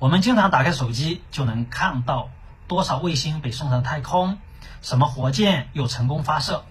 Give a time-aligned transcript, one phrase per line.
[0.00, 2.30] 我们经常打开手机就能看到
[2.66, 4.38] 多少卫星被送上太空，
[4.80, 6.64] 什么火箭又成功发射。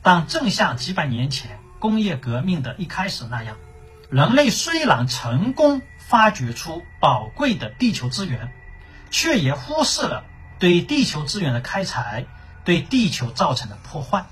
[0.00, 3.56] 但正像几百年前工业革命的一开始那样，
[4.10, 8.52] 人类虽然成功发掘出宝贵的地球资源，
[9.10, 10.22] 却也忽视了
[10.60, 12.26] 对地球资源的开采
[12.64, 14.26] 对地球造成的破坏。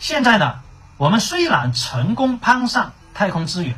[0.00, 0.62] 现在呢，
[0.96, 3.76] 我们虽然成功攀上太空资源，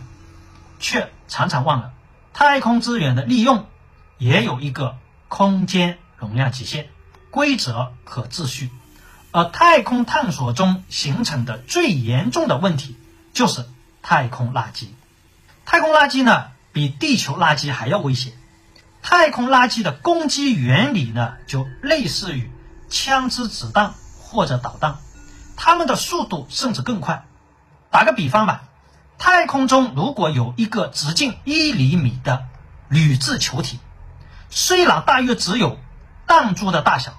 [0.80, 1.93] 却常常忘了
[2.32, 3.66] 太空资源的利用。
[4.25, 4.96] 也有一个
[5.29, 6.88] 空间容量极限、
[7.30, 8.70] 规则和秩序，
[9.32, 12.96] 而太空探索中形成的最严重的问题
[13.34, 13.66] 就是
[14.01, 14.87] 太空垃圾。
[15.66, 18.32] 太空垃圾呢，比地球垃圾还要危险。
[19.02, 22.51] 太空垃圾的攻击原理呢，就类似于
[22.88, 24.96] 枪支子弹或者导弹，
[25.54, 27.27] 它们的速度甚至更快。
[27.91, 28.62] 打个比方吧，
[29.18, 32.46] 太空中如果有一个直径一厘米的
[32.88, 33.80] 铝制球体。
[34.57, 35.81] 虽然大约只有
[36.29, 37.15] 弹珠的大小，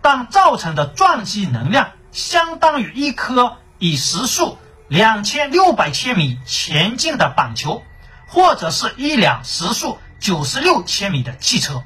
[0.00, 7.82] 但造成的撞击能量相当于一颗以时速两千六百千米前进的板球，
[8.28, 11.82] 或者是一辆时速九十六千米的汽车。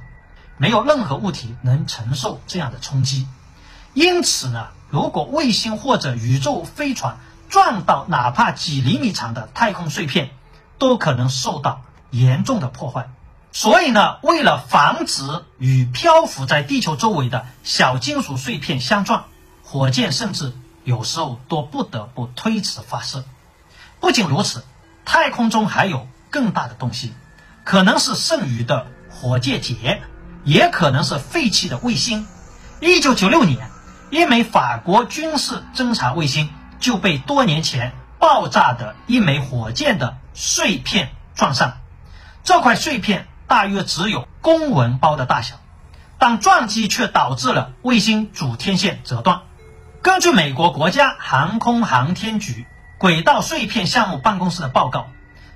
[0.58, 3.26] 没有任何物体能承受这样的冲击。
[3.94, 7.16] 因此呢，如果卫星或者宇宙飞船
[7.48, 10.32] 撞到哪怕几厘米长的太空碎片，
[10.76, 13.08] 都可能受到严重的破坏。
[13.54, 15.22] 所以呢，为了防止
[15.58, 19.26] 与漂浮在地球周围的小金属碎片相撞，
[19.62, 23.24] 火箭甚至有时候都不得不推迟发射。
[24.00, 24.64] 不仅如此，
[25.04, 27.12] 太空中还有更大的东西，
[27.62, 30.00] 可能是剩余的火箭节，
[30.44, 32.26] 也可能是废弃的卫星。
[32.80, 33.70] 一九九六年，
[34.10, 36.48] 一枚法国军事侦察卫星
[36.80, 41.76] 就被多年前爆炸的一枚火箭的碎片撞上，
[42.44, 43.28] 这块碎片。
[43.46, 45.56] 大约只有公文包的大小，
[46.18, 49.42] 但撞击却导致了卫星主天线折断。
[50.02, 52.66] 根据美国国家航空航天局
[52.98, 55.06] 轨道碎片项目办公室的报告，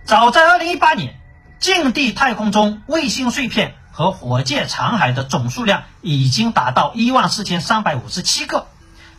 [0.04, 1.18] 早在2018年，
[1.58, 8.66] 近地太空中卫星碎片和火箭残骸的总数量已经达到14,357个。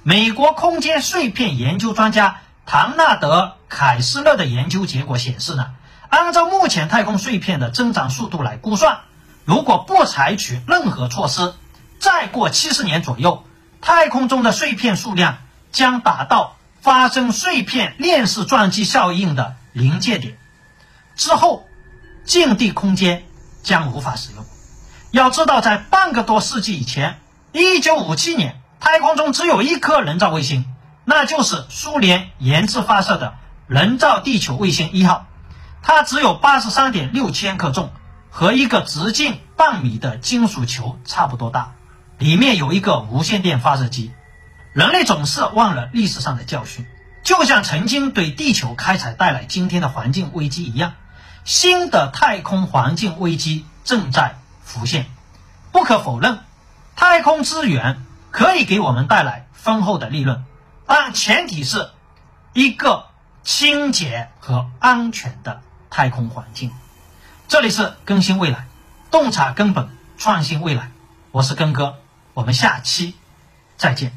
[0.03, 5.71] 美国空间碎片研究专家唐纳德·凯斯勒的研究结果显示呢。
[6.09, 8.99] 按照目前太空碎片的增长速度来估算，
[9.45, 11.53] 如果不采取任何措施，
[11.99, 13.43] 再过七十年左右，
[13.81, 15.37] 太空中的碎片数量
[15.71, 20.37] 将达到发生碎片链式撞击效应的临界点，
[21.15, 21.67] 之后
[22.25, 23.25] 近地空间
[23.63, 24.45] 将无法使用。
[25.11, 27.19] 要知道，在半个多世纪以前，
[27.51, 30.65] 一九五七年，太空中只有一颗人造卫星，
[31.05, 33.35] 那就是苏联研制发射的
[33.67, 35.26] 人造地球卫星一号。
[35.81, 37.91] 它只有八十三点六千克重，
[38.29, 41.73] 和一个直径半米的金属球差不多大，
[42.17, 44.11] 里面有一个无线电发射机。
[44.73, 46.85] 人类总是忘了历史上的教训，
[47.23, 50.93] 就像曾经对地球开采带来今天的环境危机一样，
[51.45, 55.07] 新的太空环境危机正在浮现。
[55.71, 56.39] 不可否认，
[56.95, 60.43] 太空资源可以给我们带来丰厚的利润，
[60.85, 61.89] 但前提是
[62.53, 63.05] 一个
[63.43, 65.61] 清洁和安全的。
[65.89, 66.73] 太空环境，
[67.47, 68.67] 这里是更新未来，
[69.09, 70.91] 洞察根本，创新未来。
[71.31, 71.95] 我是根哥，
[72.33, 73.15] 我们下期
[73.77, 74.11] 再见。